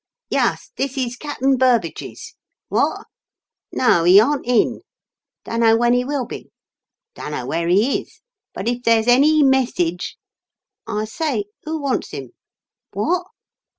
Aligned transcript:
Yuss; 0.31 0.71
this 0.77 0.97
is 0.97 1.15
Cap'n 1.15 1.57
Burbage's. 1.57 2.33
Wot? 2.71 3.05
No, 3.71 4.03
he 4.03 4.19
aren't 4.19 4.47
in. 4.47 4.81
Dunno 5.45 5.77
when 5.77 5.93
he 5.93 6.03
will 6.03 6.25
be. 6.25 6.49
Dunno 7.13 7.45
where 7.45 7.67
he 7.67 8.01
is. 8.01 8.21
But 8.51 8.67
if 8.67 8.81
there's 8.81 9.07
any 9.07 9.43
messidge 9.43 10.15
I 10.87 11.05
say, 11.05 11.45
who 11.65 11.79
wants 11.79 12.09
him? 12.13 12.31
Wot? 12.95 13.27